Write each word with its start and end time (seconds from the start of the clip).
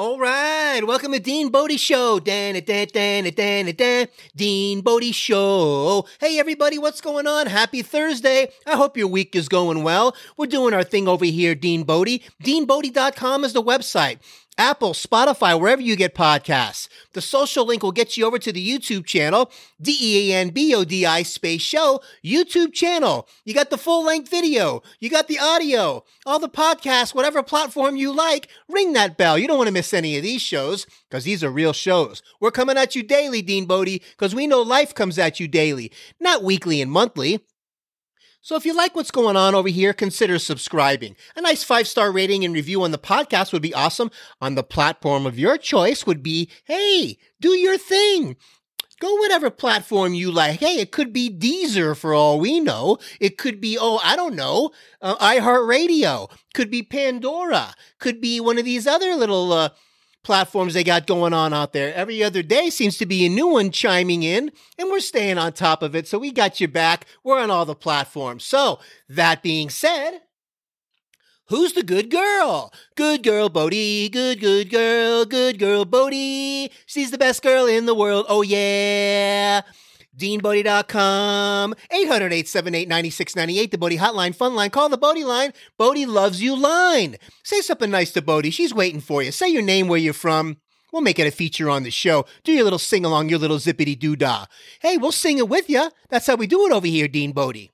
All 0.00 0.16
right, 0.16 0.80
welcome 0.86 1.10
to 1.10 1.18
Dean 1.18 1.48
Bodie 1.48 1.76
Show. 1.76 2.20
Dan, 2.20 2.54
dan, 2.64 2.86
dan, 2.92 3.24
dan, 3.34 3.74
dan, 3.74 4.06
Dean 4.36 4.80
Bodie 4.80 5.10
Show. 5.10 6.06
Hey, 6.20 6.38
everybody, 6.38 6.78
what's 6.78 7.00
going 7.00 7.26
on? 7.26 7.48
Happy 7.48 7.82
Thursday. 7.82 8.48
I 8.64 8.76
hope 8.76 8.96
your 8.96 9.08
week 9.08 9.34
is 9.34 9.48
going 9.48 9.82
well. 9.82 10.14
We're 10.36 10.46
doing 10.46 10.72
our 10.72 10.84
thing 10.84 11.08
over 11.08 11.24
here, 11.24 11.56
Dean 11.56 11.82
Bodie. 11.82 12.22
DeanBodie.com 12.44 13.42
is 13.42 13.54
the 13.54 13.62
website. 13.62 14.20
Apple, 14.58 14.92
Spotify, 14.92 15.58
wherever 15.58 15.80
you 15.80 15.94
get 15.94 16.16
podcasts. 16.16 16.88
The 17.12 17.22
social 17.22 17.64
link 17.64 17.84
will 17.84 17.92
get 17.92 18.16
you 18.16 18.26
over 18.26 18.38
to 18.40 18.52
the 18.52 18.68
YouTube 18.68 19.06
channel, 19.06 19.52
D 19.80 19.96
E 20.00 20.32
A 20.32 20.36
N 20.36 20.50
B 20.50 20.74
O 20.74 20.84
D 20.84 21.06
I 21.06 21.22
space 21.22 21.62
show, 21.62 22.00
YouTube 22.24 22.72
channel. 22.72 23.28
You 23.44 23.54
got 23.54 23.70
the 23.70 23.78
full 23.78 24.04
length 24.04 24.28
video, 24.28 24.82
you 24.98 25.08
got 25.08 25.28
the 25.28 25.38
audio, 25.38 26.04
all 26.26 26.40
the 26.40 26.48
podcasts, 26.48 27.14
whatever 27.14 27.42
platform 27.42 27.96
you 27.96 28.12
like, 28.12 28.48
ring 28.68 28.92
that 28.94 29.16
bell. 29.16 29.38
You 29.38 29.46
don't 29.46 29.58
want 29.58 29.68
to 29.68 29.72
miss 29.72 29.94
any 29.94 30.16
of 30.16 30.24
these 30.24 30.42
shows 30.42 30.86
because 31.08 31.24
these 31.24 31.44
are 31.44 31.50
real 31.50 31.72
shows. 31.72 32.22
We're 32.40 32.50
coming 32.50 32.76
at 32.76 32.96
you 32.96 33.04
daily, 33.04 33.42
Dean 33.42 33.66
Bodie, 33.66 34.02
because 34.10 34.34
we 34.34 34.48
know 34.48 34.60
life 34.60 34.92
comes 34.92 35.18
at 35.18 35.38
you 35.38 35.46
daily, 35.46 35.92
not 36.18 36.42
weekly 36.42 36.82
and 36.82 36.90
monthly. 36.90 37.44
So 38.48 38.56
if 38.56 38.64
you 38.64 38.72
like 38.74 38.96
what's 38.96 39.10
going 39.10 39.36
on 39.36 39.54
over 39.54 39.68
here, 39.68 39.92
consider 39.92 40.38
subscribing. 40.38 41.16
A 41.36 41.42
nice 41.42 41.62
five 41.62 41.86
star 41.86 42.10
rating 42.10 42.46
and 42.46 42.54
review 42.54 42.82
on 42.82 42.92
the 42.92 42.98
podcast 42.98 43.52
would 43.52 43.60
be 43.60 43.74
awesome. 43.74 44.10
On 44.40 44.54
the 44.54 44.62
platform 44.62 45.26
of 45.26 45.38
your 45.38 45.58
choice 45.58 46.06
would 46.06 46.22
be, 46.22 46.48
hey, 46.64 47.18
do 47.42 47.50
your 47.50 47.76
thing. 47.76 48.36
Go 49.00 49.14
whatever 49.16 49.50
platform 49.50 50.14
you 50.14 50.32
like. 50.32 50.60
Hey, 50.60 50.80
it 50.80 50.92
could 50.92 51.12
be 51.12 51.28
Deezer 51.28 51.94
for 51.94 52.14
all 52.14 52.40
we 52.40 52.58
know. 52.58 52.96
It 53.20 53.36
could 53.36 53.60
be, 53.60 53.76
oh, 53.78 54.00
I 54.02 54.16
don't 54.16 54.34
know, 54.34 54.70
uh, 55.02 55.16
iHeartRadio. 55.16 56.30
Could 56.54 56.70
be 56.70 56.82
Pandora. 56.82 57.74
Could 57.98 58.18
be 58.18 58.40
one 58.40 58.56
of 58.56 58.64
these 58.64 58.86
other 58.86 59.14
little 59.14 59.52
uh, 59.52 59.68
platforms 60.24 60.74
they 60.74 60.84
got 60.84 61.06
going 61.06 61.32
on 61.32 61.52
out 61.52 61.72
there. 61.72 61.94
Every 61.94 62.22
other 62.22 62.42
day 62.42 62.70
seems 62.70 62.98
to 62.98 63.06
be 63.06 63.24
a 63.24 63.30
new 63.30 63.48
one 63.48 63.70
chiming 63.70 64.22
in, 64.22 64.50
and 64.78 64.90
we're 64.90 65.00
staying 65.00 65.38
on 65.38 65.52
top 65.52 65.82
of 65.82 65.94
it. 65.94 66.06
So 66.06 66.18
we 66.18 66.32
got 66.32 66.60
your 66.60 66.68
back. 66.68 67.06
We're 67.24 67.40
on 67.40 67.50
all 67.50 67.64
the 67.64 67.74
platforms. 67.74 68.44
So, 68.44 68.80
that 69.08 69.42
being 69.42 69.70
said, 69.70 70.20
Who's 71.48 71.72
the 71.72 71.82
good 71.82 72.10
girl? 72.10 72.70
Good 72.94 73.22
girl 73.22 73.48
Bodie, 73.48 74.10
good, 74.10 74.38
good 74.38 74.68
girl, 74.68 75.24
good 75.24 75.58
girl 75.58 75.86
Bodie. 75.86 76.70
She's 76.84 77.10
the 77.10 77.16
best 77.16 77.42
girl 77.42 77.64
in 77.64 77.86
the 77.86 77.94
world. 77.94 78.26
Oh, 78.28 78.42
yeah. 78.42 79.62
DeanBodie.com, 80.18 81.74
800 81.90 82.32
878 82.32 82.88
9698, 82.88 83.70
the 83.70 83.78
Bodie 83.78 83.98
Hotline, 83.98 84.34
Fun 84.34 84.54
Line. 84.54 84.70
Call 84.70 84.88
the 84.88 84.98
Bodie 84.98 85.24
line. 85.24 85.52
Bodie 85.76 86.06
loves 86.06 86.42
you 86.42 86.56
line. 86.56 87.16
Say 87.44 87.60
something 87.60 87.90
nice 87.90 88.10
to 88.12 88.22
Bodie. 88.22 88.50
She's 88.50 88.74
waiting 88.74 89.00
for 89.00 89.22
you. 89.22 89.30
Say 89.30 89.48
your 89.48 89.62
name, 89.62 89.86
where 89.86 89.98
you're 89.98 90.12
from. 90.12 90.56
We'll 90.92 91.02
make 91.02 91.18
it 91.18 91.26
a 91.26 91.30
feature 91.30 91.70
on 91.70 91.82
the 91.82 91.90
show. 91.90 92.26
Do 92.44 92.52
your 92.52 92.64
little 92.64 92.78
sing 92.78 93.04
along, 93.04 93.28
your 93.28 93.38
little 93.38 93.58
zippity 93.58 93.96
doo 93.96 94.16
dah. 94.16 94.46
Hey, 94.80 94.96
we'll 94.96 95.12
sing 95.12 95.38
it 95.38 95.48
with 95.48 95.70
you. 95.70 95.90
That's 96.08 96.26
how 96.26 96.34
we 96.34 96.46
do 96.46 96.66
it 96.66 96.72
over 96.72 96.86
here, 96.86 97.08
Dean 97.08 97.32
Bodie. 97.32 97.70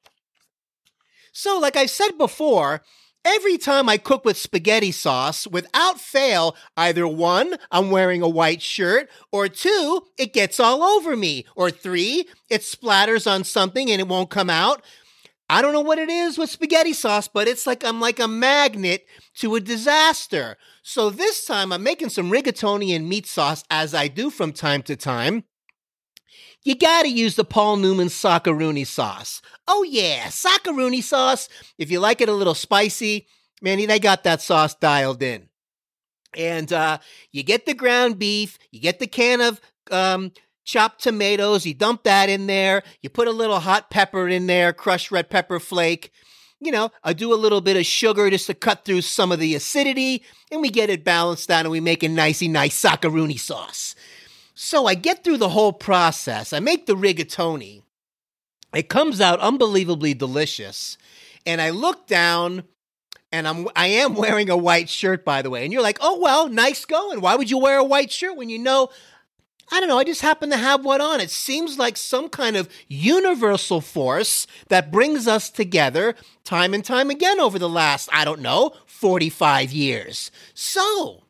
So, 1.33 1.59
like 1.59 1.77
I 1.77 1.87
said 1.87 2.19
before, 2.19 2.83
Every 3.25 3.57
time 3.57 3.89
I 3.89 3.97
cook 3.97 4.27
with 4.27 4.37
spaghetti 4.37 4.93
sauce, 4.93 5.47
without 5.47 5.99
fail, 5.99 6.55
either 6.77 7.09
one, 7.09 7.57
I'm 7.71 7.91
wearing 7.91 8.21
a 8.21 8.29
white 8.29 8.61
shirt, 8.61 9.09
or 9.33 9.49
two, 9.49 10.03
it 10.19 10.35
gets 10.35 10.61
all 10.61 10.83
over 10.83 11.17
me, 11.17 11.47
or 11.57 11.71
three, 11.71 12.27
it 12.51 12.61
splatters 12.61 13.31
on 13.31 13.45
something 13.45 13.91
and 13.91 13.99
it 13.99 14.09
won't 14.09 14.29
come 14.29 14.51
out. 14.51 14.83
I 15.49 15.63
don't 15.63 15.73
know 15.73 15.81
what 15.81 15.99
it 15.99 16.11
is 16.11 16.37
with 16.37 16.51
spaghetti 16.51 16.93
sauce, 16.93 17.27
but 17.27 17.49
it's 17.49 17.67
like 17.67 17.83
I'm 17.83 17.99
like 17.99 18.21
a 18.21 18.29
magnet 18.29 19.07
to 19.37 19.55
a 19.55 19.61
disaster. 19.61 20.59
So 20.83 21.09
this 21.09 21.47
time 21.47 21.73
I'm 21.73 21.83
making 21.83 22.11
some 22.11 22.31
rigatoni 22.31 22.95
and 22.95 23.09
meat 23.09 23.27
sauce 23.27 23.65
as 23.71 23.95
I 23.95 24.09
do 24.09 24.29
from 24.29 24.53
time 24.53 24.83
to 24.83 24.97
time 24.97 25.45
you 26.65 26.75
gotta 26.75 27.11
use 27.11 27.37
the 27.37 27.45
Paul 27.45 27.77
Newman 27.77 28.09
Sockarooni 28.09 28.87
sauce. 28.87 29.43
Oh 29.69 29.83
yeah, 29.83 30.27
Sockarooni 30.27 31.03
sauce. 31.03 31.49
If 31.79 31.91
you 31.91 32.01
like 32.01 32.21
it 32.21 32.29
a 32.29 32.33
little 32.33 32.55
spicy, 32.55 33.27
man, 33.61 33.87
they 33.87 33.99
got 33.99 34.25
that 34.25 34.41
sauce 34.41 34.75
dialed 34.75 35.23
in. 35.23 35.49
And 36.37 36.73
uh, 36.73 36.99
you 37.33 37.43
get 37.43 37.67
the 37.67 37.75
ground 37.75 38.19
beef, 38.19 38.59
you 38.71 38.81
get 38.81 38.99
the 38.99 39.07
can 39.07 39.41
of 39.41 39.61
um, 39.91 40.33
chopped 40.65 41.03
tomatoes, 41.03 41.67
you 41.67 41.75
dump 41.75 42.05
that 42.05 42.29
in 42.29 42.47
there, 42.47 42.83
you 43.03 43.11
put 43.11 43.29
a 43.29 43.33
little 43.33 43.61
hot 43.61 43.91
pepper 43.91 44.29
in 44.29 44.47
there, 44.47 44.73
crushed 44.73 45.13
red 45.13 45.31
pepper 45.31 45.61
flake. 45.61 46.11
You 46.61 46.73
know, 46.73 46.91
I 47.03 47.13
do 47.13 47.35
a 47.35 47.37
little 47.37 47.61
bit 47.61 47.77
of 47.77 47.85
sugar 47.85 48.31
just 48.31 48.47
to 48.47 48.55
cut 48.55 48.85
through 48.85 49.03
some 49.03 49.33
of 49.33 49.39
the 49.39 49.55
acidity, 49.55 50.25
and 50.51 50.63
we 50.63 50.71
get 50.71 50.89
it 50.89 51.05
balanced 51.05 51.51
out 51.51 51.67
and 51.67 51.71
we 51.71 51.81
make 51.81 52.03
a 52.03 52.09
nicey 52.09 52.49
nice 52.49 52.81
Sockarooni 52.81 53.39
sauce. 53.39 53.95
So 54.55 54.87
I 54.87 54.95
get 54.95 55.25
through 55.25 55.39
the 55.39 55.49
whole 55.49 55.73
process. 55.73 56.53
I 56.53 56.61
make 56.61 56.87
the 56.87 56.95
rigatoni. 56.95 57.83
It 58.75 58.89
comes 58.89 59.21
out 59.21 59.41
unbelievably 59.41 60.15
delicious. 60.15 60.97
And 61.45 61.61
I 61.61 61.71
look 61.71 62.07
down 62.07 62.65
and 63.33 63.49
I'm 63.49 63.69
I 63.75 63.89
am 63.89 64.15
wearing 64.15 64.51
a 64.51 64.57
white 64.57 64.89
shirt 64.89 65.25
by 65.25 65.43
the 65.43 65.51
way. 65.51 65.65
And 65.65 65.73
you're 65.73 65.83
like, 65.83 65.99
"Oh 66.01 66.19
well, 66.21 66.49
nice 66.49 66.85
going. 66.85 67.21
Why 67.21 67.35
would 67.35 67.51
you 67.51 67.59
wear 67.59 67.79
a 67.79 67.85
white 67.85 68.13
shirt 68.13 68.37
when 68.37 68.49
you 68.49 68.59
know 68.59 68.91
I 69.73 69.81
don't 69.81 69.89
know, 69.89 69.99
I 69.99 70.05
just 70.05 70.21
happen 70.21 70.51
to 70.51 70.57
have 70.57 70.85
one 70.85 71.01
on. 71.01 71.21
It 71.21 71.31
seems 71.31 71.79
like 71.79 71.97
some 71.97 72.29
kind 72.29 72.57
of 72.57 72.69
universal 72.87 73.81
force 73.81 74.47
that 74.69 74.93
brings 74.93 75.27
us 75.27 75.51
together 75.51 76.15
time 76.45 76.75
and 76.75 76.85
time 76.85 77.11
again 77.11 77.41
over 77.41 77.59
the 77.59 77.69
last, 77.69 78.09
I 78.13 78.25
don't 78.25 78.41
know, 78.41 78.75
45 78.87 79.73
years. 79.73 80.31
So, 80.53 81.24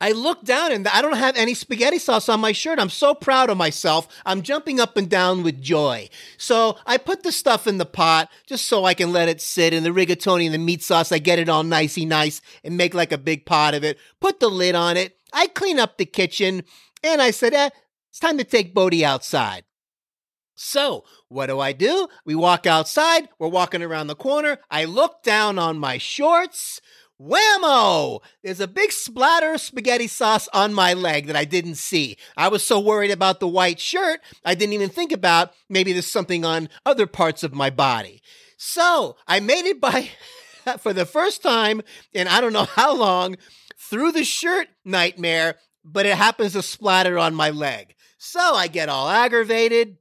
I 0.00 0.12
look 0.12 0.44
down 0.44 0.72
and 0.72 0.86
I 0.86 1.02
don't 1.02 1.16
have 1.16 1.36
any 1.36 1.54
spaghetti 1.54 1.98
sauce 1.98 2.28
on 2.28 2.40
my 2.40 2.52
shirt. 2.52 2.78
I'm 2.78 2.88
so 2.88 3.14
proud 3.14 3.50
of 3.50 3.56
myself. 3.56 4.06
I'm 4.24 4.42
jumping 4.42 4.78
up 4.78 4.96
and 4.96 5.08
down 5.08 5.42
with 5.42 5.60
joy. 5.60 6.08
So 6.36 6.76
I 6.86 6.98
put 6.98 7.22
the 7.22 7.32
stuff 7.32 7.66
in 7.66 7.78
the 7.78 7.86
pot 7.86 8.30
just 8.46 8.66
so 8.66 8.84
I 8.84 8.94
can 8.94 9.12
let 9.12 9.28
it 9.28 9.40
sit 9.40 9.74
in 9.74 9.82
the 9.82 9.90
rigatoni 9.90 10.44
and 10.44 10.54
the 10.54 10.58
meat 10.58 10.82
sauce. 10.82 11.10
I 11.10 11.18
get 11.18 11.38
it 11.38 11.48
all 11.48 11.64
nicey 11.64 12.04
nice 12.04 12.40
and 12.62 12.76
make 12.76 12.94
like 12.94 13.12
a 13.12 13.18
big 13.18 13.44
pot 13.44 13.74
of 13.74 13.82
it. 13.82 13.98
Put 14.20 14.38
the 14.40 14.48
lid 14.48 14.74
on 14.74 14.96
it. 14.96 15.16
I 15.32 15.48
clean 15.48 15.78
up 15.78 15.98
the 15.98 16.06
kitchen 16.06 16.62
and 17.02 17.20
I 17.20 17.32
said, 17.32 17.52
eh, 17.52 17.70
it's 18.10 18.20
time 18.20 18.38
to 18.38 18.44
take 18.44 18.74
Bodie 18.74 19.04
outside. 19.04 19.64
So, 20.60 21.04
what 21.28 21.46
do 21.46 21.60
I 21.60 21.72
do? 21.72 22.08
We 22.24 22.34
walk 22.34 22.66
outside. 22.66 23.28
We're 23.38 23.46
walking 23.46 23.80
around 23.80 24.08
the 24.08 24.16
corner. 24.16 24.58
I 24.68 24.86
look 24.86 25.22
down 25.22 25.56
on 25.56 25.78
my 25.78 25.98
shorts. 25.98 26.80
Whammo! 27.20 28.20
There's 28.44 28.60
a 28.60 28.68
big 28.68 28.92
splatter 28.92 29.54
of 29.54 29.60
spaghetti 29.60 30.06
sauce 30.06 30.48
on 30.52 30.72
my 30.72 30.94
leg 30.94 31.26
that 31.26 31.34
I 31.34 31.44
didn't 31.44 31.74
see. 31.74 32.16
I 32.36 32.46
was 32.48 32.62
so 32.62 32.78
worried 32.78 33.10
about 33.10 33.40
the 33.40 33.48
white 33.48 33.80
shirt, 33.80 34.20
I 34.44 34.54
didn't 34.54 34.74
even 34.74 34.88
think 34.88 35.10
about 35.10 35.52
maybe 35.68 35.92
there's 35.92 36.06
something 36.06 36.44
on 36.44 36.68
other 36.86 37.06
parts 37.06 37.42
of 37.42 37.52
my 37.52 37.70
body. 37.70 38.22
So 38.56 39.16
I 39.26 39.40
made 39.40 39.66
it 39.66 39.80
by, 39.80 40.10
for 40.78 40.92
the 40.92 41.06
first 41.06 41.42
time 41.42 41.82
in 42.12 42.28
I 42.28 42.40
don't 42.40 42.52
know 42.52 42.64
how 42.76 42.94
long, 42.94 43.36
through 43.76 44.12
the 44.12 44.24
shirt 44.24 44.68
nightmare, 44.84 45.56
but 45.84 46.06
it 46.06 46.16
happens 46.16 46.52
to 46.52 46.62
splatter 46.62 47.18
on 47.18 47.34
my 47.34 47.50
leg. 47.50 47.94
So 48.18 48.40
I 48.40 48.68
get 48.68 48.88
all 48.88 49.08
aggravated, 49.08 49.96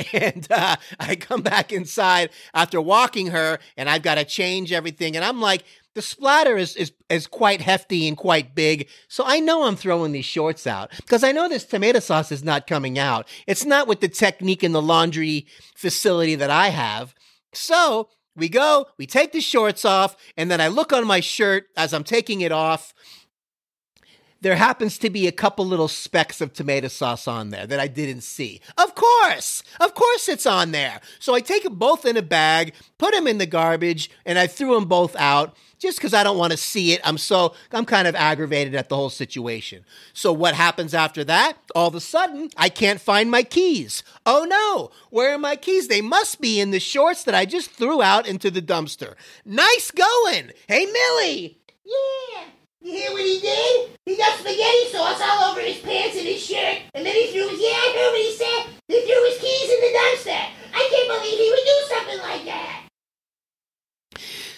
and 0.12 0.46
uh, 0.50 0.76
I 0.98 1.16
come 1.16 1.42
back 1.42 1.72
inside 1.72 2.30
after 2.54 2.80
walking 2.80 3.28
her, 3.28 3.58
and 3.76 3.88
I've 3.88 4.02
got 4.02 4.16
to 4.16 4.24
change 4.24 4.72
everything. 4.72 5.16
And 5.16 5.24
I'm 5.24 5.40
like, 5.40 5.64
the 5.94 6.02
splatter 6.02 6.56
is, 6.56 6.76
is 6.76 6.92
is 7.08 7.26
quite 7.26 7.60
hefty 7.60 8.08
and 8.08 8.16
quite 8.16 8.54
big, 8.54 8.88
so 9.08 9.24
I 9.26 9.40
know 9.40 9.64
I'm 9.64 9.76
throwing 9.76 10.12
these 10.12 10.24
shorts 10.24 10.66
out 10.66 10.90
because 10.96 11.22
I 11.22 11.32
know 11.32 11.48
this 11.48 11.64
tomato 11.64 12.00
sauce 12.00 12.32
is 12.32 12.42
not 12.42 12.66
coming 12.66 12.98
out. 12.98 13.28
It's 13.46 13.64
not 13.64 13.86
with 13.86 14.00
the 14.00 14.08
technique 14.08 14.64
in 14.64 14.72
the 14.72 14.82
laundry 14.82 15.46
facility 15.74 16.34
that 16.36 16.50
I 16.50 16.68
have. 16.68 17.14
So 17.52 18.08
we 18.34 18.48
go, 18.48 18.86
we 18.98 19.06
take 19.06 19.32
the 19.32 19.40
shorts 19.40 19.84
off, 19.84 20.16
and 20.36 20.50
then 20.50 20.60
I 20.60 20.68
look 20.68 20.92
on 20.92 21.06
my 21.06 21.20
shirt 21.20 21.66
as 21.76 21.92
I'm 21.92 22.04
taking 22.04 22.40
it 22.40 22.52
off, 22.52 22.94
there 24.42 24.56
happens 24.56 24.98
to 24.98 25.08
be 25.08 25.26
a 25.26 25.32
couple 25.32 25.64
little 25.64 25.88
specks 25.88 26.40
of 26.40 26.52
tomato 26.52 26.88
sauce 26.88 27.26
on 27.26 27.50
there 27.50 27.66
that 27.66 27.80
I 27.80 27.86
didn't 27.86 28.22
see. 28.22 28.60
Of 28.76 28.94
course, 28.94 29.62
of 29.80 29.94
course 29.94 30.28
it's 30.28 30.46
on 30.46 30.72
there. 30.72 31.00
So 31.20 31.34
I 31.34 31.40
take 31.40 31.62
them 31.62 31.76
both 31.76 32.04
in 32.04 32.16
a 32.16 32.22
bag, 32.22 32.74
put 32.98 33.14
them 33.14 33.26
in 33.26 33.38
the 33.38 33.46
garbage, 33.46 34.10
and 34.26 34.38
I 34.38 34.48
threw 34.48 34.74
them 34.74 34.86
both 34.86 35.16
out 35.16 35.56
just 35.78 35.98
because 35.98 36.12
I 36.12 36.22
don't 36.22 36.38
want 36.38 36.52
to 36.52 36.56
see 36.56 36.92
it. 36.92 37.00
I'm 37.04 37.18
so, 37.18 37.54
I'm 37.70 37.84
kind 37.84 38.06
of 38.06 38.14
aggravated 38.16 38.74
at 38.74 38.88
the 38.88 38.96
whole 38.96 39.10
situation. 39.10 39.84
So 40.12 40.32
what 40.32 40.54
happens 40.54 40.92
after 40.92 41.24
that? 41.24 41.56
All 41.74 41.88
of 41.88 41.94
a 41.94 42.00
sudden, 42.00 42.50
I 42.56 42.68
can't 42.68 43.00
find 43.00 43.30
my 43.30 43.44
keys. 43.44 44.02
Oh 44.26 44.44
no, 44.44 44.90
where 45.10 45.34
are 45.34 45.38
my 45.38 45.56
keys? 45.56 45.86
They 45.86 46.00
must 46.00 46.40
be 46.40 46.60
in 46.60 46.72
the 46.72 46.80
shorts 46.80 47.24
that 47.24 47.34
I 47.34 47.46
just 47.46 47.70
threw 47.70 48.02
out 48.02 48.26
into 48.26 48.50
the 48.50 48.62
dumpster. 48.62 49.14
Nice 49.44 49.92
going. 49.92 50.50
Hey, 50.66 50.86
Millie. 50.86 51.58
Yeah. 51.84 52.44
You 52.84 52.90
hear 52.90 53.12
what 53.12 53.22
he 53.22 53.38
did? 53.38 53.90
He 54.06 54.16
got 54.16 54.36
spaghetti 54.40 54.90
sauce 54.90 55.20
all 55.22 55.52
over 55.52 55.60
his 55.60 55.78
pants 55.78 56.16
and 56.16 56.26
his 56.26 56.44
shirt, 56.44 56.78
and 56.94 57.06
then 57.06 57.14
he 57.14 57.30
threw 57.30 57.48
his, 57.48 57.60
yeah, 57.60 57.68
I 57.68 57.94
heard 57.94 58.10
what 58.10 58.20
he 58.20 58.32
said. 58.32 58.66
He 58.88 59.00
threw 59.06 59.24
his 59.30 59.38
keys 59.38 59.70
in 59.70 59.80
the 59.80 59.98
dumpster. 59.98 60.46
I 60.74 60.88
can't 60.90 61.08
believe 61.08 61.38
he 61.38 61.50
would 61.50 61.64
do 61.64 61.94
something 61.94 62.18
like 62.18 62.44
that. 62.46 62.88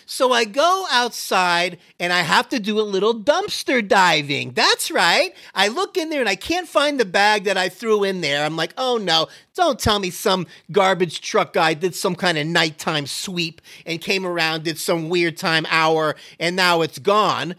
So 0.06 0.32
I 0.32 0.44
go 0.44 0.86
outside 0.90 1.76
and 2.00 2.14
I 2.14 2.20
have 2.20 2.48
to 2.50 2.60
do 2.60 2.80
a 2.80 2.82
little 2.82 3.14
dumpster 3.14 3.86
diving. 3.86 4.52
That's 4.52 4.90
right. 4.90 5.34
I 5.54 5.68
look 5.68 5.98
in 5.98 6.08
there 6.08 6.20
and 6.20 6.28
I 6.28 6.36
can't 6.36 6.68
find 6.68 6.98
the 6.98 7.04
bag 7.04 7.44
that 7.44 7.58
I 7.58 7.68
threw 7.68 8.04
in 8.04 8.20
there. 8.22 8.44
I'm 8.44 8.56
like, 8.56 8.72
oh 8.78 8.96
no, 8.96 9.26
don't 9.54 9.78
tell 9.78 9.98
me 9.98 10.10
some 10.10 10.46
garbage 10.72 11.20
truck 11.20 11.52
guy 11.52 11.74
did 11.74 11.94
some 11.94 12.14
kind 12.14 12.38
of 12.38 12.46
nighttime 12.46 13.06
sweep 13.06 13.60
and 13.84 14.00
came 14.00 14.24
around, 14.24 14.62
did 14.62 14.78
some 14.78 15.10
weird 15.10 15.36
time 15.36 15.66
hour, 15.68 16.14
and 16.38 16.56
now 16.56 16.80
it's 16.82 16.98
gone 16.98 17.56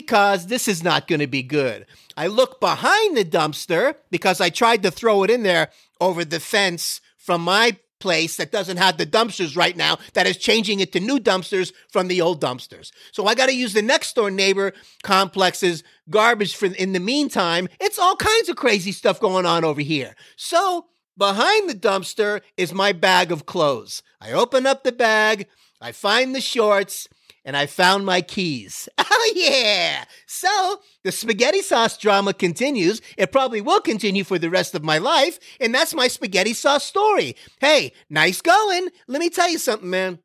because 0.00 0.46
this 0.48 0.68
is 0.68 0.82
not 0.82 1.08
going 1.08 1.20
to 1.20 1.26
be 1.26 1.42
good. 1.42 1.86
I 2.18 2.26
look 2.26 2.60
behind 2.60 3.16
the 3.16 3.24
dumpster 3.24 3.94
because 4.10 4.42
I 4.42 4.50
tried 4.50 4.82
to 4.82 4.90
throw 4.90 5.22
it 5.22 5.30
in 5.30 5.42
there 5.42 5.70
over 6.02 6.22
the 6.22 6.38
fence 6.38 7.00
from 7.16 7.42
my 7.42 7.78
place 7.98 8.36
that 8.36 8.52
doesn't 8.52 8.76
have 8.76 8.98
the 8.98 9.06
dumpsters 9.06 9.56
right 9.56 9.74
now 9.74 9.96
that 10.12 10.26
is 10.26 10.36
changing 10.36 10.80
it 10.80 10.92
to 10.92 11.00
new 11.00 11.18
dumpsters 11.18 11.72
from 11.88 12.08
the 12.08 12.20
old 12.20 12.42
dumpsters. 12.42 12.90
So 13.10 13.26
I 13.26 13.34
got 13.34 13.46
to 13.46 13.56
use 13.56 13.72
the 13.72 13.80
next 13.80 14.14
door 14.14 14.30
neighbor 14.30 14.74
complex's 15.02 15.82
garbage 16.10 16.54
for 16.54 16.66
in 16.66 16.92
the 16.92 17.00
meantime. 17.00 17.66
It's 17.80 17.98
all 17.98 18.16
kinds 18.16 18.50
of 18.50 18.56
crazy 18.56 18.92
stuff 18.92 19.18
going 19.18 19.46
on 19.46 19.64
over 19.64 19.80
here. 19.80 20.14
So 20.36 20.88
behind 21.16 21.70
the 21.70 21.74
dumpster 21.74 22.42
is 22.58 22.74
my 22.74 22.92
bag 22.92 23.32
of 23.32 23.46
clothes. 23.46 24.02
I 24.20 24.32
open 24.32 24.66
up 24.66 24.84
the 24.84 24.92
bag, 24.92 25.46
I 25.80 25.92
find 25.92 26.34
the 26.34 26.40
shorts, 26.42 27.08
and 27.46 27.56
I 27.56 27.64
found 27.64 28.04
my 28.04 28.20
keys. 28.20 28.88
Oh, 29.18 29.32
yeah. 29.34 30.04
So 30.26 30.80
the 31.02 31.10
spaghetti 31.10 31.62
sauce 31.62 31.96
drama 31.96 32.32
continues. 32.34 33.00
It 33.16 33.32
probably 33.32 33.60
will 33.60 33.80
continue 33.80 34.24
for 34.24 34.38
the 34.38 34.50
rest 34.50 34.74
of 34.74 34.84
my 34.84 34.98
life. 34.98 35.38
And 35.58 35.74
that's 35.74 35.94
my 35.94 36.06
spaghetti 36.06 36.52
sauce 36.52 36.84
story. 36.84 37.34
Hey, 37.58 37.92
nice 38.10 38.40
going. 38.40 38.88
Let 39.08 39.20
me 39.20 39.30
tell 39.30 39.48
you 39.50 39.58
something, 39.58 39.88
man. 39.88 40.20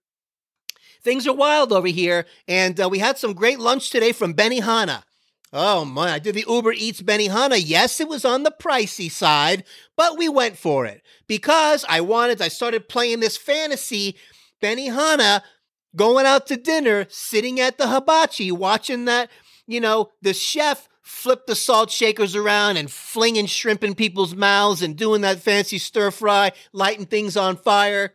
Things 1.03 1.25
are 1.25 1.33
wild 1.33 1.71
over 1.71 1.87
here. 1.87 2.25
And 2.47 2.79
uh, 2.79 2.89
we 2.89 2.99
had 2.99 3.17
some 3.17 3.33
great 3.33 3.59
lunch 3.59 3.89
today 3.89 4.11
from 4.11 4.35
Benihana. 4.35 5.03
Oh 5.53 5.83
man, 5.83 6.09
I 6.09 6.19
did 6.19 6.35
the 6.35 6.45
Uber 6.47 6.73
Eats 6.73 7.01
Benihana. 7.01 7.61
Yes, 7.63 7.99
it 7.99 8.07
was 8.07 8.23
on 8.23 8.43
the 8.43 8.55
pricey 8.57 9.11
side, 9.11 9.65
but 9.97 10.17
we 10.17 10.29
went 10.29 10.57
for 10.57 10.85
it 10.85 11.01
because 11.27 11.85
I 11.89 12.01
wanted, 12.01 12.41
I 12.41 12.47
started 12.47 12.87
playing 12.87 13.19
this 13.19 13.35
fantasy 13.35 14.15
Benihana 14.61 15.41
going 15.95 16.25
out 16.25 16.47
to 16.47 16.57
dinner, 16.57 17.05
sitting 17.09 17.59
at 17.59 17.77
the 17.77 17.87
hibachi, 17.87 18.51
watching 18.51 19.05
that, 19.05 19.29
you 19.67 19.79
know, 19.79 20.11
the 20.21 20.33
chef 20.33 20.87
flip 21.01 21.45
the 21.45 21.55
salt 21.55 21.91
shakers 21.91 22.35
around 22.35 22.77
and 22.77 22.89
flinging 22.89 23.45
shrimp 23.45 23.83
in 23.83 23.93
people's 23.95 24.35
mouths 24.35 24.81
and 24.81 24.95
doing 24.95 25.21
that 25.21 25.39
fancy 25.39 25.77
stir 25.77 26.11
fry, 26.11 26.51
lighting 26.71 27.05
things 27.05 27.35
on 27.35 27.57
fire. 27.57 28.13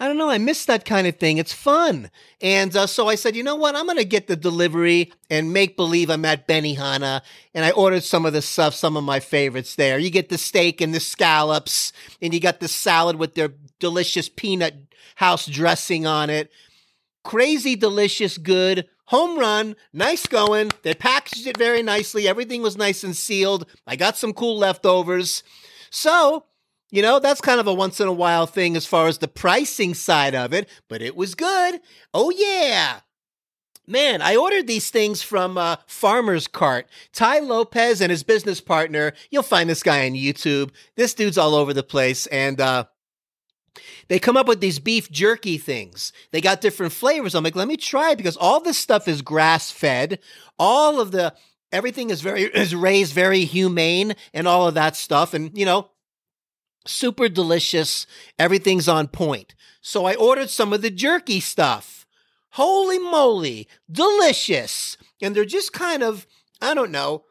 I 0.00 0.06
don't 0.06 0.16
know. 0.16 0.30
I 0.30 0.38
miss 0.38 0.64
that 0.66 0.84
kind 0.84 1.08
of 1.08 1.16
thing. 1.16 1.38
It's 1.38 1.52
fun. 1.52 2.08
And 2.40 2.74
uh, 2.76 2.86
so 2.86 3.08
I 3.08 3.16
said, 3.16 3.34
you 3.34 3.42
know 3.42 3.56
what? 3.56 3.74
I'm 3.74 3.86
going 3.86 3.98
to 3.98 4.04
get 4.04 4.28
the 4.28 4.36
delivery 4.36 5.12
and 5.28 5.52
make 5.52 5.76
believe 5.76 6.08
I'm 6.08 6.24
at 6.24 6.46
Benihana. 6.46 7.22
And 7.52 7.64
I 7.64 7.72
ordered 7.72 8.04
some 8.04 8.24
of 8.24 8.32
the 8.32 8.40
stuff, 8.40 8.74
some 8.74 8.96
of 8.96 9.02
my 9.02 9.18
favorites 9.18 9.74
there. 9.74 9.98
You 9.98 10.10
get 10.10 10.28
the 10.28 10.38
steak 10.38 10.80
and 10.80 10.94
the 10.94 11.00
scallops, 11.00 11.92
and 12.22 12.32
you 12.32 12.38
got 12.38 12.60
the 12.60 12.68
salad 12.68 13.16
with 13.16 13.34
their 13.34 13.54
delicious 13.78 14.28
peanut 14.28 14.74
house 15.16 15.46
dressing 15.46 16.06
on 16.06 16.30
it. 16.30 16.50
Crazy, 17.24 17.76
delicious, 17.76 18.38
good. 18.38 18.88
Home 19.06 19.38
run, 19.38 19.74
nice 19.92 20.26
going. 20.26 20.70
They 20.82 20.94
packaged 20.94 21.46
it 21.46 21.56
very 21.56 21.82
nicely. 21.82 22.28
Everything 22.28 22.62
was 22.62 22.76
nice 22.76 23.02
and 23.02 23.16
sealed. 23.16 23.66
I 23.86 23.96
got 23.96 24.16
some 24.16 24.34
cool 24.34 24.58
leftovers. 24.58 25.42
So, 25.90 26.44
you 26.90 27.00
know, 27.02 27.18
that's 27.18 27.40
kind 27.40 27.58
of 27.58 27.66
a 27.66 27.72
once 27.74 28.00
in 28.00 28.08
a 28.08 28.12
while 28.12 28.46
thing 28.46 28.76
as 28.76 28.86
far 28.86 29.08
as 29.08 29.18
the 29.18 29.28
pricing 29.28 29.94
side 29.94 30.34
of 30.34 30.52
it, 30.52 30.68
but 30.88 31.00
it 31.00 31.16
was 31.16 31.34
good. 31.34 31.80
Oh, 32.12 32.30
yeah. 32.30 33.00
Man, 33.86 34.20
I 34.20 34.36
ordered 34.36 34.66
these 34.66 34.90
things 34.90 35.22
from 35.22 35.56
uh, 35.56 35.76
Farmer's 35.86 36.46
Cart. 36.46 36.86
Tai 37.14 37.38
Lopez 37.38 38.02
and 38.02 38.10
his 38.10 38.22
business 38.22 38.60
partner. 38.60 39.14
You'll 39.30 39.42
find 39.42 39.70
this 39.70 39.82
guy 39.82 40.04
on 40.04 40.12
YouTube. 40.12 40.70
This 40.96 41.14
dude's 41.14 41.38
all 41.38 41.54
over 41.54 41.72
the 41.72 41.82
place. 41.82 42.26
And 42.26 42.60
uh, 42.60 42.84
they 44.08 44.18
come 44.18 44.36
up 44.36 44.48
with 44.48 44.60
these 44.60 44.78
beef 44.78 45.10
jerky 45.10 45.58
things. 45.58 46.12
They 46.30 46.40
got 46.40 46.60
different 46.60 46.92
flavors. 46.92 47.34
I'm 47.34 47.44
like, 47.44 47.56
let 47.56 47.68
me 47.68 47.76
try 47.76 48.12
it 48.12 48.16
because 48.16 48.36
all 48.36 48.60
this 48.60 48.78
stuff 48.78 49.08
is 49.08 49.22
grass 49.22 49.70
fed. 49.70 50.18
All 50.58 51.00
of 51.00 51.10
the 51.10 51.34
everything 51.72 52.10
is 52.10 52.20
very 52.20 52.42
is 52.42 52.74
raised 52.74 53.12
very 53.12 53.44
humane 53.44 54.14
and 54.32 54.48
all 54.48 54.66
of 54.68 54.74
that 54.74 54.96
stuff. 54.96 55.34
And 55.34 55.56
you 55.56 55.64
know, 55.64 55.90
super 56.86 57.28
delicious. 57.28 58.06
Everything's 58.38 58.88
on 58.88 59.08
point. 59.08 59.54
So 59.80 60.04
I 60.04 60.14
ordered 60.14 60.50
some 60.50 60.72
of 60.72 60.82
the 60.82 60.90
jerky 60.90 61.40
stuff. 61.40 62.06
Holy 62.52 62.98
moly, 62.98 63.68
delicious. 63.90 64.96
And 65.20 65.34
they're 65.34 65.44
just 65.44 65.72
kind 65.72 66.02
of, 66.02 66.26
I 66.60 66.74
don't 66.74 66.90
know, 66.90 67.24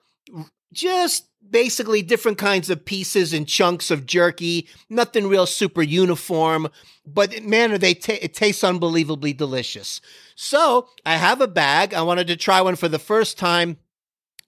just 0.71 1.26
basically 1.49 2.01
different 2.01 2.37
kinds 2.37 2.69
of 2.69 2.85
pieces 2.85 3.33
and 3.33 3.47
chunks 3.47 3.91
of 3.91 4.05
jerky. 4.05 4.67
Nothing 4.89 5.27
real 5.27 5.45
super 5.45 5.81
uniform, 5.81 6.69
but 7.05 7.43
man, 7.43 7.79
they 7.79 7.93
t- 7.93 8.13
it 8.13 8.33
tastes 8.33 8.63
unbelievably 8.63 9.33
delicious. 9.33 10.01
So 10.35 10.89
I 11.05 11.15
have 11.15 11.41
a 11.41 11.47
bag. 11.47 11.93
I 11.93 12.01
wanted 12.01 12.27
to 12.27 12.35
try 12.35 12.61
one 12.61 12.75
for 12.75 12.87
the 12.87 12.99
first 12.99 13.37
time 13.37 13.77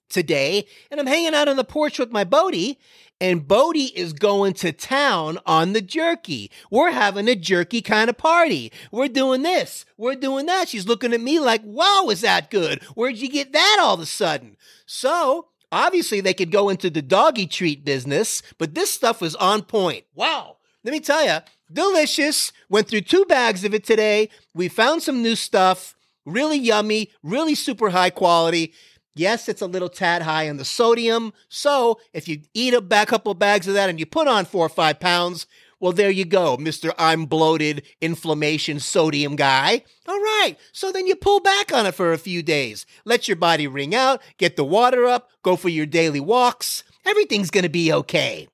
today, 0.09 0.65
and 0.91 0.99
I'm 0.99 1.07
hanging 1.07 1.35
out 1.35 1.47
on 1.47 1.55
the 1.55 1.63
porch 1.63 1.99
with 1.99 2.11
my 2.11 2.23
Bodie. 2.23 2.79
And 3.21 3.45
Bodie 3.45 3.91
is 3.99 4.13
going 4.13 4.53
to 4.53 4.71
town 4.71 5.39
on 5.45 5.73
the 5.73 5.81
jerky. 5.81 6.49
We're 6.71 6.91
having 6.91 7.27
a 7.27 7.35
jerky 7.35 7.81
kind 7.81 8.09
of 8.09 8.17
party. 8.17 8.71
We're 8.93 9.09
doing 9.09 9.41
this. 9.41 9.83
We're 9.97 10.15
doing 10.15 10.45
that. 10.45 10.69
She's 10.69 10.87
looking 10.87 11.11
at 11.13 11.19
me 11.19 11.37
like, 11.37 11.61
wow, 11.65 12.07
is 12.09 12.21
that 12.21 12.49
good? 12.49 12.81
Where'd 12.95 13.17
you 13.17 13.27
get 13.29 13.51
that 13.51 13.77
all 13.81 13.95
of 13.95 13.99
a 13.99 14.05
sudden? 14.05 14.55
So 14.85 15.48
Obviously, 15.71 16.21
they 16.21 16.33
could 16.33 16.51
go 16.51 16.69
into 16.69 16.89
the 16.89 17.01
doggy 17.01 17.45
treat 17.45 17.85
business, 17.85 18.41
but 18.57 18.73
this 18.73 18.91
stuff 18.91 19.21
was 19.21 19.35
on 19.35 19.61
point. 19.61 20.05
Wow. 20.15 20.57
Let 20.83 20.91
me 20.91 20.99
tell 20.99 21.25
you, 21.25 21.39
delicious. 21.71 22.51
Went 22.69 22.87
through 22.87 23.01
two 23.01 23.25
bags 23.25 23.63
of 23.63 23.73
it 23.73 23.83
today. 23.83 24.29
We 24.53 24.67
found 24.67 25.03
some 25.03 25.21
new 25.21 25.35
stuff. 25.35 25.95
Really 26.25 26.57
yummy, 26.57 27.11
really 27.23 27.55
super 27.55 27.89
high 27.89 28.09
quality. 28.09 28.73
Yes, 29.15 29.49
it's 29.49 29.61
a 29.61 29.67
little 29.67 29.89
tad 29.89 30.21
high 30.21 30.49
on 30.49 30.57
the 30.57 30.65
sodium. 30.65 31.33
So 31.49 31.99
if 32.13 32.27
you 32.27 32.41
eat 32.53 32.73
a 32.73 32.81
back 32.81 33.09
couple 33.09 33.33
bags 33.33 33.67
of 33.67 33.73
that 33.73 33.89
and 33.89 33.99
you 33.99 34.05
put 34.05 34.27
on 34.27 34.45
four 34.45 34.65
or 34.65 34.69
five 34.69 34.99
pounds, 34.99 35.45
well, 35.79 35.93
there 35.93 36.09
you 36.09 36.25
go, 36.25 36.57
Mr. 36.57 36.91
I'm 36.97 37.25
bloated, 37.25 37.83
inflammation, 38.01 38.79
sodium 38.79 39.35
guy. 39.35 39.83
All 40.07 40.19
right. 40.19 40.55
So 40.73 40.91
then 40.91 41.07
you 41.07 41.15
pull 41.15 41.39
back 41.39 41.73
on 41.73 41.85
it 41.85 41.95
for 41.95 42.11
a 42.11 42.17
few 42.17 42.43
days. 42.43 42.85
Let 43.05 43.27
your 43.27 43.37
body 43.37 43.67
ring 43.67 43.95
out, 43.95 44.21
get 44.37 44.55
the 44.55 44.65
water 44.65 45.05
up, 45.05 45.29
go 45.43 45.55
for 45.55 45.69
your 45.69 45.85
daily 45.85 46.19
walks. 46.19 46.83
Everything's 47.05 47.51
going 47.51 47.63
to 47.63 47.69
be 47.69 47.93
okay. 47.93 48.47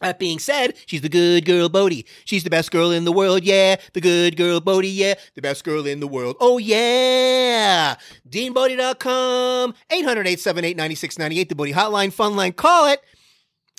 That 0.00 0.18
being 0.18 0.40
said, 0.40 0.74
she's 0.86 1.02
the 1.02 1.08
good 1.08 1.44
girl 1.44 1.68
Bodie. 1.68 2.04
She's 2.24 2.42
the 2.42 2.50
best 2.50 2.72
girl 2.72 2.90
in 2.90 3.04
the 3.04 3.12
world, 3.12 3.44
yeah. 3.44 3.76
The 3.92 4.00
good 4.00 4.36
girl 4.36 4.60
Bodie, 4.60 4.88
yeah. 4.88 5.14
The 5.34 5.40
best 5.40 5.62
girl 5.64 5.86
in 5.86 6.00
the 6.00 6.08
world, 6.08 6.36
oh 6.40 6.58
yeah. 6.58 7.94
DeanBodie.com, 8.28 9.74
800 9.90 10.26
878 10.26 10.76
9698, 10.76 11.48
the 11.48 11.54
Bodie 11.54 11.72
Hotline, 11.72 12.12
Fun 12.12 12.34
Line, 12.34 12.52
call 12.52 12.88
it. 12.88 13.02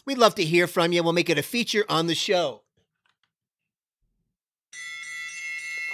We'd 0.05 0.17
love 0.19 0.35
to 0.35 0.43
hear 0.43 0.67
from 0.67 0.91
you. 0.91 1.03
We'll 1.03 1.13
make 1.13 1.29
it 1.29 1.39
a 1.39 1.43
feature 1.43 1.85
on 1.89 2.07
the 2.07 2.15
show. 2.15 2.61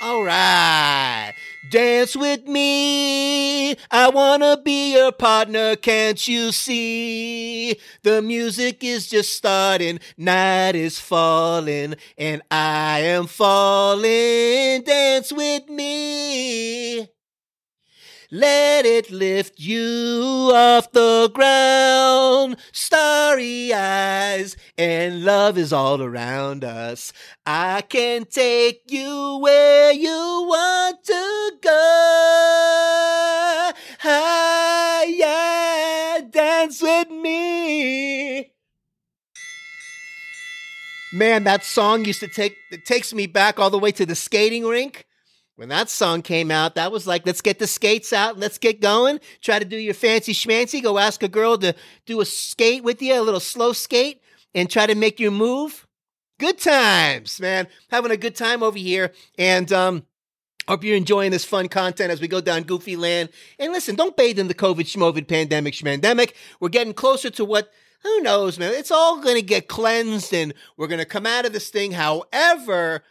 All 0.03 0.23
right. 0.23 1.33
Dance 1.69 2.15
with 2.15 2.47
me. 2.47 3.75
I 3.91 4.09
wanna 4.09 4.57
be 4.57 4.93
your 4.93 5.11
partner. 5.11 5.75
Can't 5.75 6.27
you 6.27 6.51
see? 6.51 7.77
The 8.01 8.21
music 8.21 8.83
is 8.83 9.07
just 9.07 9.35
starting. 9.35 9.99
Night 10.17 10.75
is 10.75 10.99
falling 10.99 11.95
and 12.17 12.41
I 12.49 13.01
am 13.01 13.27
falling. 13.27 14.81
Dance 14.81 15.31
with 15.31 15.69
me. 15.69 17.07
Let 18.33 18.85
it 18.85 19.11
lift 19.11 19.59
you 19.59 20.51
off 20.53 20.93
the 20.93 21.29
ground. 21.33 22.55
Starry 22.71 23.73
eyes 23.73 24.55
and 24.77 25.25
love 25.25 25.57
is 25.57 25.73
all 25.73 26.01
around 26.01 26.63
us. 26.63 27.11
I 27.45 27.81
can 27.81 28.23
take 28.23 28.83
you 28.89 29.37
where 29.41 29.91
you 29.91 30.45
want 30.47 31.03
to 31.03 31.51
go. 31.61 31.71
Hi, 33.99 35.03
yeah, 35.03 36.21
dance 36.29 36.81
with 36.81 37.09
me. 37.09 38.53
Man, 41.11 41.43
that 41.43 41.65
song 41.65 42.05
used 42.05 42.21
to 42.21 42.29
take 42.29 42.55
it 42.71 42.85
takes 42.85 43.13
me 43.13 43.27
back 43.27 43.59
all 43.59 43.69
the 43.69 43.77
way 43.77 43.91
to 43.91 44.05
the 44.05 44.15
skating 44.15 44.65
rink 44.65 45.05
when 45.61 45.69
that 45.69 45.91
song 45.91 46.23
came 46.23 46.49
out, 46.49 46.73
that 46.73 46.91
was 46.91 47.05
like, 47.05 47.23
let's 47.23 47.39
get 47.39 47.59
the 47.59 47.67
skates 47.67 48.11
out, 48.11 48.31
and 48.31 48.41
let's 48.41 48.57
get 48.57 48.81
going. 48.81 49.19
Try 49.41 49.59
to 49.59 49.65
do 49.65 49.77
your 49.77 49.93
fancy 49.93 50.33
schmancy. 50.33 50.81
Go 50.81 50.97
ask 50.97 51.21
a 51.21 51.27
girl 51.27 51.55
to 51.59 51.75
do 52.07 52.19
a 52.19 52.25
skate 52.25 52.83
with 52.83 52.99
you, 52.99 53.13
a 53.13 53.21
little 53.21 53.39
slow 53.39 53.71
skate, 53.71 54.23
and 54.55 54.67
try 54.67 54.87
to 54.87 54.95
make 54.95 55.19
your 55.19 55.29
move. 55.29 55.85
Good 56.39 56.57
times, 56.57 57.39
man. 57.39 57.67
Having 57.91 58.09
a 58.09 58.17
good 58.17 58.35
time 58.35 58.63
over 58.63 58.79
here. 58.79 59.13
And 59.37 59.71
um, 59.71 60.03
Hope 60.67 60.83
you're 60.83 60.95
enjoying 60.95 61.29
this 61.29 61.45
fun 61.45 61.67
content 61.67 62.11
as 62.11 62.21
we 62.21 62.27
go 62.27 62.41
down 62.41 62.63
Goofy 62.63 62.95
Land. 62.95 63.29
And 63.59 63.71
listen, 63.71 63.95
don't 63.95 64.17
bathe 64.17 64.39
in 64.39 64.47
the 64.47 64.55
COVID 64.55 64.85
schmovid 64.85 65.27
pandemic 65.27 65.75
schmandemic. 65.75 66.33
We're 66.59 66.69
getting 66.69 66.95
closer 66.95 67.29
to 67.29 67.45
what 67.45 67.69
who 68.03 68.21
knows, 68.21 68.57
man? 68.57 68.73
It's 68.73 68.89
all 68.89 69.21
going 69.21 69.35
to 69.35 69.43
get 69.43 69.67
cleansed 69.67 70.33
and 70.33 70.55
we're 70.75 70.87
going 70.87 70.99
to 70.99 71.05
come 71.05 71.27
out 71.27 71.45
of 71.45 71.53
this 71.53 71.69
thing. 71.69 71.91
However, 71.91 73.03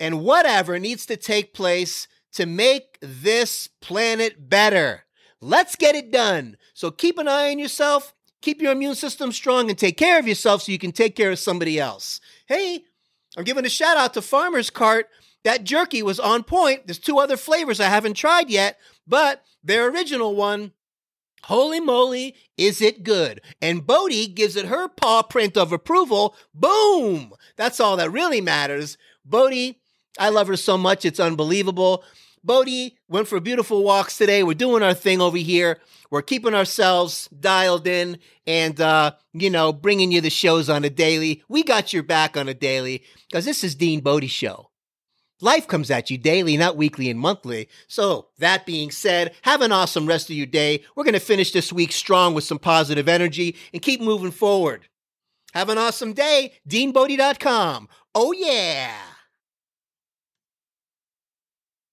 and 0.00 0.22
whatever 0.22 0.78
needs 0.78 1.06
to 1.06 1.16
take 1.16 1.54
place 1.54 2.08
to 2.32 2.46
make 2.46 2.98
this 3.00 3.68
planet 3.80 4.48
better. 4.48 5.04
Let's 5.40 5.76
get 5.76 5.94
it 5.94 6.10
done. 6.10 6.56
So 6.74 6.90
keep 6.90 7.18
an 7.18 7.28
eye 7.28 7.50
on 7.50 7.58
yourself, 7.58 8.14
keep 8.40 8.60
your 8.60 8.72
immune 8.72 8.94
system 8.94 9.30
strong, 9.30 9.68
and 9.68 9.78
take 9.78 9.96
care 9.96 10.18
of 10.18 10.26
yourself 10.26 10.62
so 10.62 10.72
you 10.72 10.78
can 10.78 10.92
take 10.92 11.14
care 11.14 11.30
of 11.30 11.38
somebody 11.38 11.78
else. 11.78 12.20
Hey, 12.46 12.84
I'm 13.36 13.44
giving 13.44 13.66
a 13.66 13.70
shout 13.70 13.96
out 13.96 14.14
to 14.14 14.22
Farmer's 14.22 14.70
Cart. 14.70 15.08
That 15.44 15.64
jerky 15.64 16.02
was 16.02 16.18
on 16.18 16.42
point. 16.42 16.86
There's 16.86 16.98
two 16.98 17.18
other 17.18 17.36
flavors 17.36 17.80
I 17.80 17.88
haven't 17.88 18.14
tried 18.14 18.50
yet, 18.50 18.78
but 19.06 19.44
their 19.62 19.88
original 19.88 20.34
one 20.34 20.72
Holy 21.44 21.80
moly, 21.80 22.34
is 22.56 22.82
it 22.82 23.02
good? 23.02 23.40
And 23.62 23.86
Bodie 23.86 24.26
gives 24.26 24.56
it 24.56 24.66
her 24.66 24.88
paw 24.88 25.22
print 25.22 25.56
of 25.56 25.72
approval. 25.72 26.36
Boom! 26.54 27.32
That's 27.56 27.80
all 27.80 27.96
that 27.96 28.12
really 28.12 28.40
matters. 28.40 28.98
Bodie, 29.24 29.79
I 30.18 30.28
love 30.28 30.48
her 30.48 30.56
so 30.56 30.76
much, 30.76 31.04
it's 31.04 31.20
unbelievable. 31.20 32.04
Bodie 32.42 32.96
went 33.08 33.28
for 33.28 33.38
beautiful 33.38 33.84
walks 33.84 34.16
today. 34.16 34.42
We're 34.42 34.54
doing 34.54 34.82
our 34.82 34.94
thing 34.94 35.20
over 35.20 35.36
here. 35.36 35.78
We're 36.10 36.22
keeping 36.22 36.54
ourselves 36.54 37.28
dialed 37.28 37.86
in 37.86 38.18
and, 38.46 38.80
uh, 38.80 39.12
you 39.32 39.50
know, 39.50 39.72
bringing 39.72 40.10
you 40.10 40.20
the 40.20 40.30
shows 40.30 40.68
on 40.70 40.84
a 40.84 40.90
daily. 40.90 41.42
We 41.48 41.62
got 41.62 41.92
your 41.92 42.02
back 42.02 42.36
on 42.36 42.48
a 42.48 42.54
daily 42.54 43.04
because 43.28 43.44
this 43.44 43.62
is 43.62 43.74
Dean 43.74 44.00
Bodie 44.00 44.26
Show. 44.26 44.70
Life 45.42 45.68
comes 45.68 45.90
at 45.90 46.10
you 46.10 46.18
daily, 46.18 46.56
not 46.56 46.76
weekly 46.76 47.08
and 47.08 47.18
monthly. 47.18 47.68
So, 47.88 48.28
that 48.38 48.66
being 48.66 48.90
said, 48.90 49.34
have 49.42 49.62
an 49.62 49.72
awesome 49.72 50.06
rest 50.06 50.28
of 50.28 50.36
your 50.36 50.46
day. 50.46 50.82
We're 50.94 51.04
going 51.04 51.14
to 51.14 51.20
finish 51.20 51.52
this 51.52 51.72
week 51.72 51.92
strong 51.92 52.34
with 52.34 52.44
some 52.44 52.58
positive 52.58 53.08
energy 53.08 53.56
and 53.72 53.80
keep 53.80 54.02
moving 54.02 54.32
forward. 54.32 54.88
Have 55.54 55.70
an 55.70 55.78
awesome 55.78 56.12
day. 56.12 56.52
DeanBodie.com. 56.68 57.88
Oh, 58.14 58.32
yeah. 58.32 58.94